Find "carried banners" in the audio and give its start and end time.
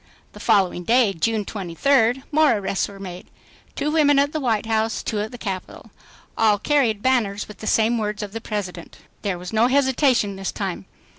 6.57-7.47